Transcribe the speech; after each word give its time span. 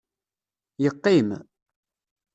Yeqqim. 0.83 1.29